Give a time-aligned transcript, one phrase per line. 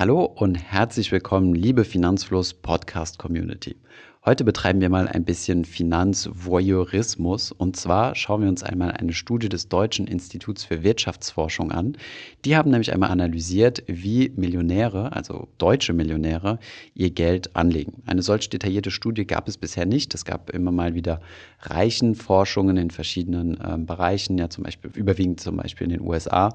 [0.00, 3.76] Hallo und herzlich willkommen, liebe Finanzfluss Podcast Community.
[4.22, 9.48] Heute betreiben wir mal ein bisschen Finanzvoyeurismus und zwar schauen wir uns einmal eine Studie
[9.48, 11.96] des Deutschen Instituts für Wirtschaftsforschung an.
[12.44, 16.58] Die haben nämlich einmal analysiert, wie Millionäre, also deutsche Millionäre,
[16.92, 18.02] ihr Geld anlegen.
[18.04, 20.12] Eine solch detaillierte Studie gab es bisher nicht.
[20.12, 21.22] Es gab immer mal wieder
[21.62, 26.50] Reichenforschungen in verschiedenen äh, Bereichen, ja zum Beispiel überwiegend zum Beispiel in den USA.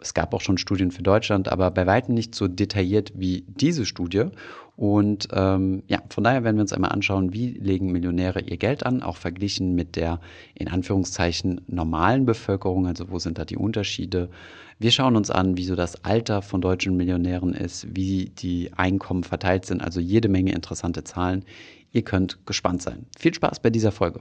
[0.00, 3.84] Es gab auch schon Studien für Deutschland, aber bei weitem nicht so detailliert wie diese
[3.84, 4.30] Studie.
[4.76, 8.86] Und ähm, ja, von daher werden wir uns einmal anschauen, wie legen Millionäre ihr Geld
[8.86, 10.18] an, auch verglichen mit der
[10.54, 14.30] in Anführungszeichen normalen Bevölkerung, also wo sind da die Unterschiede.
[14.78, 19.24] Wir schauen uns an, wie so das Alter von deutschen Millionären ist, wie die Einkommen
[19.24, 21.44] verteilt sind, also jede Menge interessante Zahlen.
[21.92, 23.04] Ihr könnt gespannt sein.
[23.18, 24.20] Viel Spaß bei dieser Folge.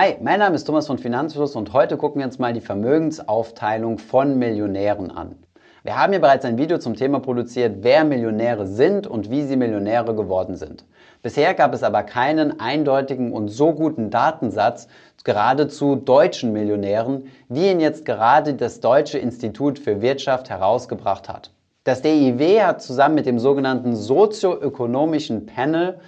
[0.00, 3.98] Hi, mein Name ist Thomas von Finanzfluss und heute gucken wir uns mal die Vermögensaufteilung
[3.98, 5.34] von Millionären an.
[5.82, 9.56] Wir haben hier bereits ein Video zum Thema produziert, wer Millionäre sind und wie sie
[9.56, 10.84] Millionäre geworden sind.
[11.20, 14.86] Bisher gab es aber keinen eindeutigen und so guten Datensatz
[15.24, 21.50] gerade zu deutschen Millionären, wie ihn jetzt gerade das Deutsche Institut für Wirtschaft herausgebracht hat.
[21.82, 25.98] Das DIW hat zusammen mit dem sogenannten sozioökonomischen Panel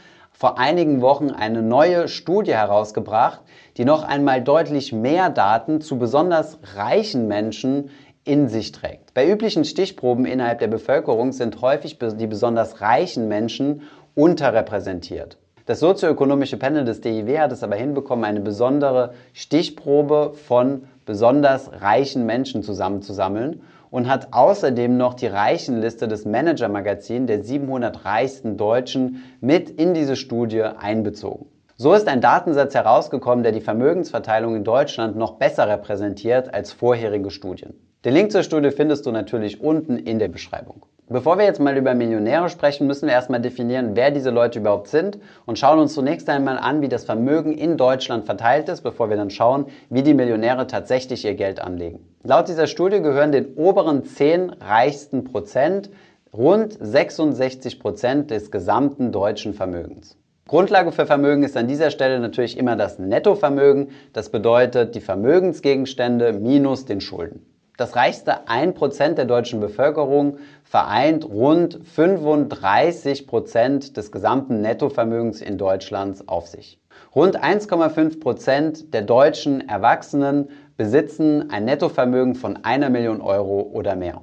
[0.40, 3.40] vor einigen Wochen eine neue Studie herausgebracht,
[3.80, 7.88] die noch einmal deutlich mehr Daten zu besonders reichen Menschen
[8.24, 9.14] in sich trägt.
[9.14, 13.80] Bei üblichen Stichproben innerhalb der Bevölkerung sind häufig die besonders reichen Menschen
[14.14, 15.38] unterrepräsentiert.
[15.64, 22.26] Das sozioökonomische Panel des DIW hat es aber hinbekommen, eine besondere Stichprobe von besonders reichen
[22.26, 29.22] Menschen zusammenzusammeln und hat außerdem noch die Reichenliste des Manager Magazin der 700 reichsten Deutschen
[29.40, 31.46] mit in diese Studie einbezogen.
[31.82, 37.30] So ist ein Datensatz herausgekommen, der die Vermögensverteilung in Deutschland noch besser repräsentiert als vorherige
[37.30, 37.72] Studien.
[38.04, 40.84] Den Link zur Studie findest du natürlich unten in der Beschreibung.
[41.08, 44.88] Bevor wir jetzt mal über Millionäre sprechen, müssen wir erstmal definieren, wer diese Leute überhaupt
[44.88, 49.08] sind und schauen uns zunächst einmal an, wie das Vermögen in Deutschland verteilt ist, bevor
[49.08, 52.00] wir dann schauen, wie die Millionäre tatsächlich ihr Geld anlegen.
[52.22, 55.88] Laut dieser Studie gehören den oberen 10 reichsten Prozent
[56.30, 60.19] rund 66 Prozent des gesamten deutschen Vermögens.
[60.50, 63.90] Grundlage für Vermögen ist an dieser Stelle natürlich immer das Nettovermögen.
[64.12, 67.46] Das bedeutet die Vermögensgegenstände minus den Schulden.
[67.76, 76.48] Das reichste 1% der deutschen Bevölkerung vereint rund 35% des gesamten Nettovermögens in Deutschland auf
[76.48, 76.80] sich.
[77.14, 84.20] Rund 1,5% der deutschen Erwachsenen besitzen ein Nettovermögen von einer Million Euro oder mehr.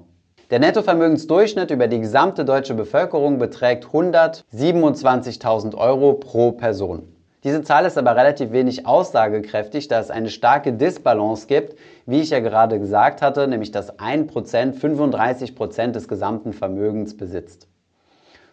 [0.49, 7.13] Der Nettovermögensdurchschnitt über die gesamte deutsche Bevölkerung beträgt 127.000 Euro pro Person.
[7.43, 12.29] Diese Zahl ist aber relativ wenig aussagekräftig, da es eine starke Disbalance gibt, wie ich
[12.29, 17.67] ja gerade gesagt hatte, nämlich dass 1% 35% des gesamten Vermögens besitzt.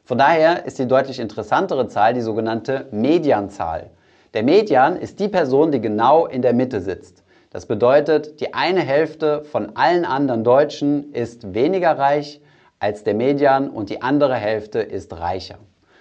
[0.05, 3.91] Von daher ist die deutlich interessantere Zahl die sogenannte Medianzahl.
[4.35, 7.24] Der Median ist die Person, die genau in der Mitte sitzt.
[7.55, 12.41] Das bedeutet, die eine Hälfte von allen anderen Deutschen ist weniger reich
[12.81, 15.59] als der Median und die andere Hälfte ist reicher.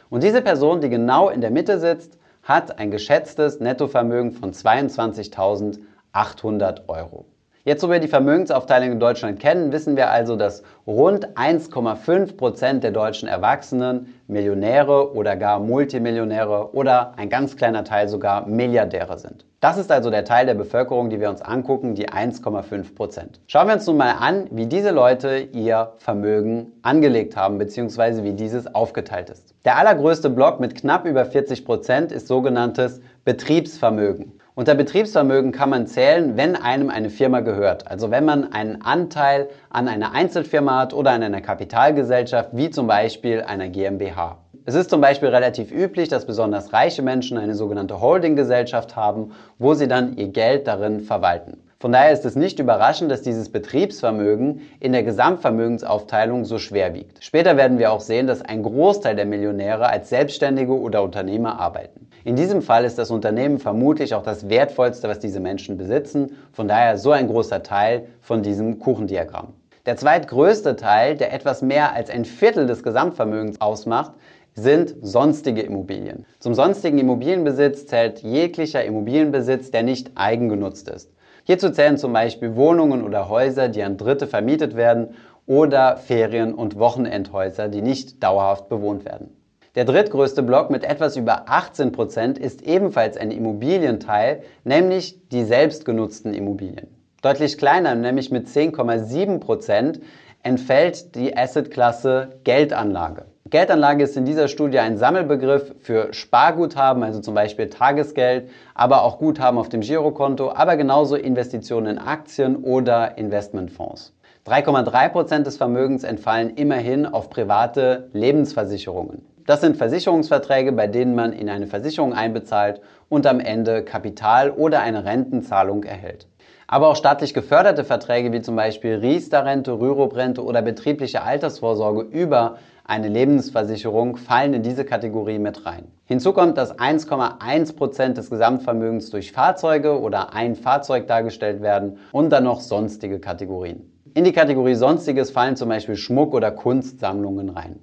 [0.10, 6.88] Und diese Person, die genau in der Mitte sitzt, hat ein geschätztes Nettovermögen von 22.800
[6.88, 7.26] Euro.
[7.66, 12.84] Jetzt, wo wir die Vermögensaufteilung in Deutschland kennen, wissen wir also, dass rund 1,5 Prozent
[12.84, 19.46] der deutschen Erwachsenen Millionäre oder gar Multimillionäre oder ein ganz kleiner Teil sogar Milliardäre sind.
[19.62, 23.40] Das ist also der Teil der Bevölkerung, die wir uns angucken, die 1,5 Prozent.
[23.48, 28.34] Schauen wir uns nun mal an, wie diese Leute ihr Vermögen angelegt haben, beziehungsweise wie
[28.34, 29.56] dieses aufgeteilt ist.
[29.64, 34.34] Der allergrößte Block mit knapp über 40 Prozent ist sogenanntes Betriebsvermögen.
[34.56, 37.90] Unter Betriebsvermögen kann man zählen, wenn einem eine Firma gehört.
[37.90, 42.86] Also wenn man einen Anteil an einer Einzelfirma hat oder an einer Kapitalgesellschaft, wie zum
[42.86, 44.38] Beispiel einer GmbH.
[44.66, 49.74] Es ist zum Beispiel relativ üblich, dass besonders reiche Menschen eine sogenannte Holdinggesellschaft haben, wo
[49.74, 51.58] sie dann ihr Geld darin verwalten.
[51.80, 57.24] Von daher ist es nicht überraschend, dass dieses Betriebsvermögen in der Gesamtvermögensaufteilung so schwer wiegt.
[57.24, 62.08] Später werden wir auch sehen, dass ein Großteil der Millionäre als Selbstständige oder Unternehmer arbeiten.
[62.26, 66.38] In diesem Fall ist das Unternehmen vermutlich auch das Wertvollste, was diese Menschen besitzen.
[66.54, 69.50] Von daher so ein großer Teil von diesem Kuchendiagramm.
[69.86, 74.14] Der zweitgrößte Teil, der etwas mehr als ein Viertel des Gesamtvermögens ausmacht,
[74.54, 76.26] sind sonstige Immobilien.
[76.40, 81.12] Zum sonstigen Immobilienbesitz zählt jeglicher Immobilienbesitz, der nicht eigengenutzt ist.
[81.44, 85.16] Hierzu zählen zum Beispiel Wohnungen oder Häuser, die an Dritte vermietet werden
[85.46, 89.36] oder Ferien- und Wochenendhäuser, die nicht dauerhaft bewohnt werden.
[89.76, 96.90] Der drittgrößte Block mit etwas über 18% ist ebenfalls ein Immobilienteil, nämlich die selbstgenutzten Immobilien.
[97.24, 100.00] Deutlich kleiner, nämlich mit 10,7%,
[100.44, 103.26] entfällt die Assetklasse Geldanlage.
[103.50, 109.18] Geldanlage ist in dieser Studie ein Sammelbegriff für Sparguthaben, also zum Beispiel Tagesgeld, aber auch
[109.18, 114.14] Guthaben auf dem Girokonto, aber genauso Investitionen in Aktien oder Investmentfonds.
[114.46, 119.33] 3,3% des Vermögens entfallen immerhin auf private Lebensversicherungen.
[119.46, 122.80] Das sind Versicherungsverträge, bei denen man in eine Versicherung einbezahlt
[123.10, 126.28] und am Ende Kapital oder eine Rentenzahlung erhält.
[126.66, 133.10] Aber auch staatlich geförderte Verträge wie zum Beispiel Riester-Rente, Rürup-Rente oder betriebliche Altersvorsorge über eine
[133.10, 135.92] Lebensversicherung fallen in diese Kategorie mit rein.
[136.06, 142.30] Hinzu kommt, dass 1,1 Prozent des Gesamtvermögens durch Fahrzeuge oder ein Fahrzeug dargestellt werden und
[142.30, 143.92] dann noch sonstige Kategorien.
[144.14, 147.80] In die Kategorie Sonstiges fallen zum Beispiel Schmuck- oder Kunstsammlungen rein.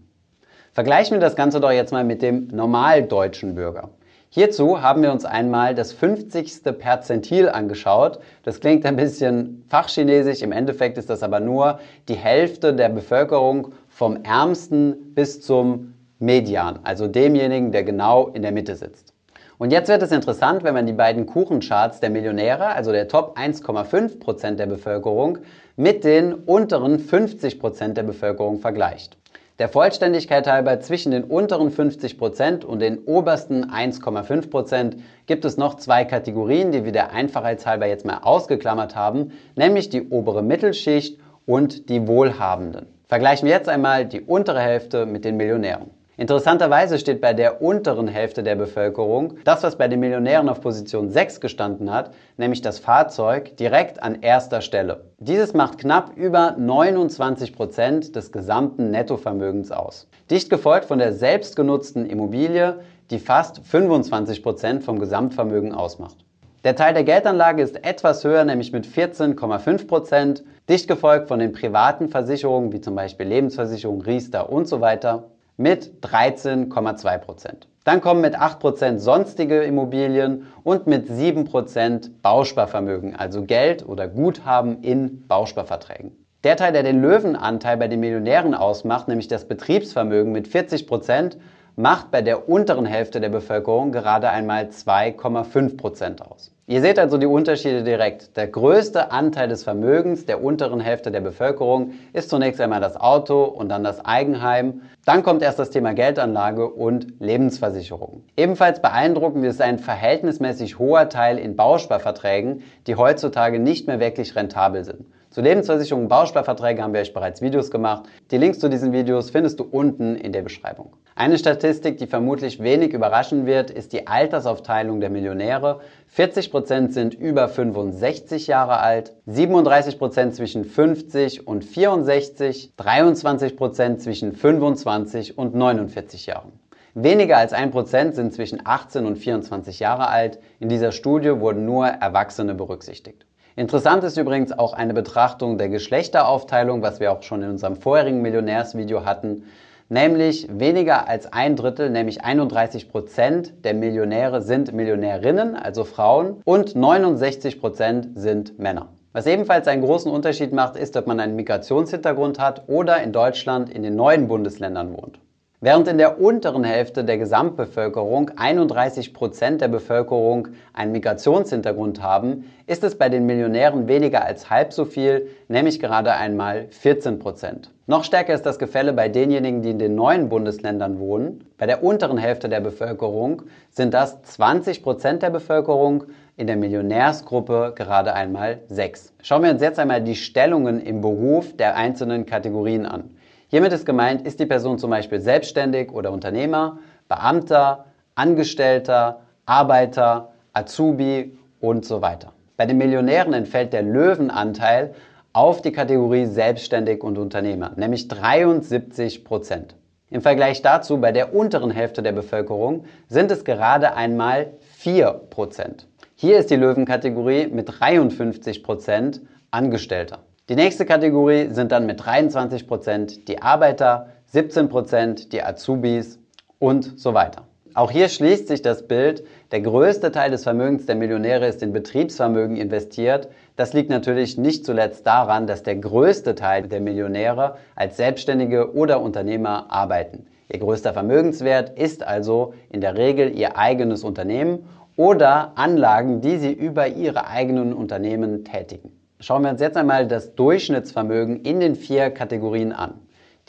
[0.73, 3.89] Vergleichen wir das Ganze doch jetzt mal mit dem normaldeutschen Bürger.
[4.29, 6.63] Hierzu haben wir uns einmal das 50.
[6.79, 8.21] Perzentil angeschaut.
[8.45, 13.73] Das klingt ein bisschen fachchinesisch, im Endeffekt ist das aber nur die Hälfte der Bevölkerung
[13.89, 19.13] vom ärmsten bis zum Median, also demjenigen, der genau in der Mitte sitzt.
[19.59, 23.37] Und jetzt wird es interessant, wenn man die beiden Kuchencharts der Millionäre, also der Top
[23.37, 25.39] 1,5% der Bevölkerung,
[25.75, 29.17] mit den unteren 50% der Bevölkerung vergleicht.
[29.61, 34.95] Der Vollständigkeit halber zwischen den unteren 50% und den obersten 1,5%
[35.27, 40.09] gibt es noch zwei Kategorien, die wir der Einfachheitshalber jetzt mal ausgeklammert haben, nämlich die
[40.09, 42.87] obere Mittelschicht und die Wohlhabenden.
[43.07, 45.91] Vergleichen wir jetzt einmal die untere Hälfte mit den Millionären.
[46.21, 51.09] Interessanterweise steht bei der unteren Hälfte der Bevölkerung das, was bei den Millionären auf Position
[51.09, 55.07] 6 gestanden hat, nämlich das Fahrzeug, direkt an erster Stelle.
[55.17, 60.09] Dieses macht knapp über 29 Prozent des gesamten Nettovermögens aus.
[60.31, 62.81] Dicht gefolgt von der selbstgenutzten Immobilie,
[63.11, 66.19] die fast 25 Prozent vom Gesamtvermögen ausmacht.
[66.65, 71.53] Der Teil der Geldanlage ist etwas höher, nämlich mit 14,5 Prozent, dicht gefolgt von den
[71.53, 77.69] privaten Versicherungen wie zum Beispiel Lebensversicherung, Riester und so weiter mit 13,2 Prozent.
[77.85, 84.09] Dann kommen mit 8 Prozent sonstige Immobilien und mit 7 Prozent Bausparvermögen, also Geld oder
[84.09, 86.13] Guthaben in Bausparverträgen.
[86.45, 91.37] Der Teil, der den Löwenanteil bei den Millionären ausmacht, nämlich das Betriebsvermögen mit 40 Prozent,
[91.77, 96.53] macht bei der unteren Hälfte der Bevölkerung gerade einmal 2,5 Prozent aus.
[96.71, 98.37] Ihr seht also die Unterschiede direkt.
[98.37, 103.43] Der größte Anteil des Vermögens der unteren Hälfte der Bevölkerung ist zunächst einmal das Auto
[103.43, 104.83] und dann das Eigenheim.
[105.05, 108.23] Dann kommt erst das Thema Geldanlage und Lebensversicherung.
[108.37, 114.85] Ebenfalls beeindruckend ist ein verhältnismäßig hoher Teil in Bausparverträgen, die heutzutage nicht mehr wirklich rentabel
[114.85, 115.07] sind.
[115.31, 118.09] Zu Lebensversicherungen und Bausparverträgen haben wir euch bereits Videos gemacht.
[118.33, 120.97] Die Links zu diesen Videos findest du unten in der Beschreibung.
[121.15, 125.83] Eine Statistik, die vermutlich wenig überraschen wird, ist die Altersaufteilung der Millionäre.
[126.17, 135.55] 40% sind über 65 Jahre alt, 37% zwischen 50 und 64, 23% zwischen 25 und
[135.55, 136.59] 49 Jahren.
[136.95, 140.41] Weniger als 1% sind zwischen 18 und 24 Jahre alt.
[140.59, 143.27] In dieser Studie wurden nur Erwachsene berücksichtigt.
[143.61, 148.23] Interessant ist übrigens auch eine Betrachtung der Geschlechteraufteilung, was wir auch schon in unserem vorherigen
[148.23, 149.45] Millionärsvideo hatten.
[149.91, 156.75] Nämlich weniger als ein Drittel, nämlich 31 Prozent der Millionäre sind Millionärinnen, also Frauen, und
[156.75, 158.89] 69 Prozent sind Männer.
[159.13, 163.69] Was ebenfalls einen großen Unterschied macht, ist, ob man einen Migrationshintergrund hat oder in Deutschland
[163.69, 165.19] in den neuen Bundesländern wohnt.
[165.63, 172.83] Während in der unteren Hälfte der Gesamtbevölkerung 31 Prozent der Bevölkerung einen Migrationshintergrund haben, ist
[172.83, 177.71] es bei den Millionären weniger als halb so viel, nämlich gerade einmal 14 Prozent.
[177.87, 181.45] Noch stärker ist das Gefälle bei denjenigen, die in den neuen Bundesländern wohnen.
[181.59, 186.05] Bei der unteren Hälfte der Bevölkerung sind das 20 Prozent der Bevölkerung,
[186.39, 189.13] in der Millionärsgruppe gerade einmal 6.
[189.23, 193.11] Schauen wir uns jetzt einmal die Stellungen im Beruf der einzelnen Kategorien an.
[193.51, 196.79] Hiermit ist gemeint, ist die Person zum Beispiel selbstständig oder Unternehmer,
[197.09, 202.33] Beamter, Angestellter, Arbeiter, Azubi und so weiter.
[202.57, 204.95] Bei den Millionären entfällt der Löwenanteil
[205.33, 209.75] auf die Kategorie Selbstständig und Unternehmer, nämlich 73 Prozent.
[210.11, 215.89] Im Vergleich dazu bei der unteren Hälfte der Bevölkerung sind es gerade einmal 4 Prozent.
[216.15, 220.21] Hier ist die Löwenkategorie mit 53 Prozent Angestellter.
[220.51, 226.19] Die nächste Kategorie sind dann mit 23% die Arbeiter, 17% die Azubis
[226.59, 227.45] und so weiter.
[227.75, 231.73] Auch hier schließt sich das Bild, der größte Teil des Vermögens der Millionäre ist in
[231.73, 233.29] Betriebsvermögen investiert.
[233.55, 239.01] Das liegt natürlich nicht zuletzt daran, dass der größte Teil der Millionäre als Selbstständige oder
[239.03, 240.27] Unternehmer arbeiten.
[240.53, 244.67] Ihr größter Vermögenswert ist also in der Regel Ihr eigenes Unternehmen
[244.97, 249.00] oder Anlagen, die Sie über Ihre eigenen Unternehmen tätigen.
[249.23, 252.95] Schauen wir uns jetzt einmal das Durchschnittsvermögen in den vier Kategorien an.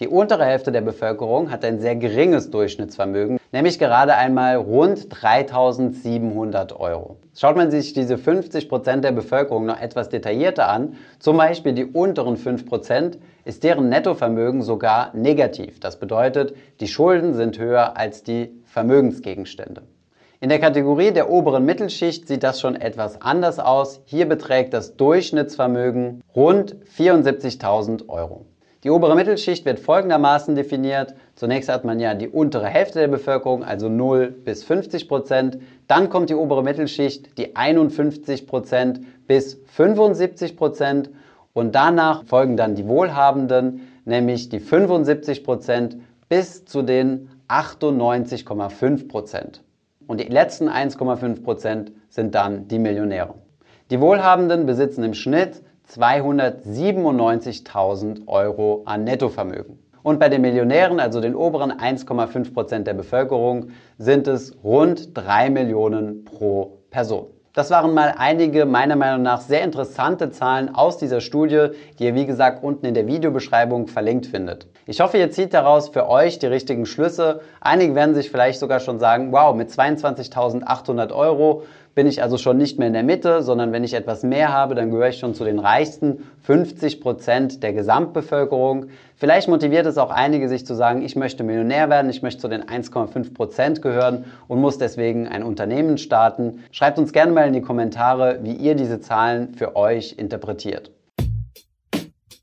[0.01, 6.77] Die untere Hälfte der Bevölkerung hat ein sehr geringes Durchschnittsvermögen, nämlich gerade einmal rund 3700
[6.77, 7.15] Euro.
[7.33, 11.85] Schaut man sich diese 50 Prozent der Bevölkerung noch etwas detaillierter an, zum Beispiel die
[11.85, 15.79] unteren 5%, ist deren Nettovermögen sogar negativ.
[15.79, 19.83] Das bedeutet, die Schulden sind höher als die Vermögensgegenstände.
[20.43, 24.01] In der Kategorie der oberen Mittelschicht sieht das schon etwas anders aus.
[24.05, 28.47] Hier beträgt das Durchschnittsvermögen rund 74.000 Euro.
[28.83, 31.13] Die obere Mittelschicht wird folgendermaßen definiert.
[31.35, 35.59] Zunächst hat man ja die untere Hälfte der Bevölkerung, also 0 bis 50 Prozent.
[35.85, 41.11] Dann kommt die obere Mittelschicht, die 51 Prozent bis 75 Prozent.
[41.53, 45.97] Und danach folgen dann die Wohlhabenden, nämlich die 75 Prozent
[46.29, 49.61] bis zu den 98,5 Prozent.
[50.11, 53.35] Und die letzten 1,5 Prozent sind dann die Millionäre.
[53.91, 59.79] Die Wohlhabenden besitzen im Schnitt 297.000 Euro an Nettovermögen.
[60.03, 65.49] Und bei den Millionären, also den oberen 1,5 Prozent der Bevölkerung, sind es rund 3
[65.49, 67.27] Millionen pro Person.
[67.53, 71.67] Das waren mal einige meiner Meinung nach sehr interessante Zahlen aus dieser Studie,
[71.99, 74.67] die ihr wie gesagt unten in der Videobeschreibung verlinkt findet.
[74.85, 77.41] Ich hoffe, ihr zieht daraus für euch die richtigen Schlüsse.
[77.59, 82.57] Einige werden sich vielleicht sogar schon sagen, wow, mit 22.800 Euro bin ich also schon
[82.57, 85.33] nicht mehr in der Mitte, sondern wenn ich etwas mehr habe, dann gehöre ich schon
[85.33, 88.87] zu den reichsten 50 Prozent der Gesamtbevölkerung.
[89.15, 92.47] Vielleicht motiviert es auch einige, sich zu sagen, ich möchte Millionär werden, ich möchte zu
[92.47, 96.63] den 1,5 Prozent gehören und muss deswegen ein Unternehmen starten.
[96.71, 100.91] Schreibt uns gerne mal in die Kommentare, wie ihr diese Zahlen für euch interpretiert.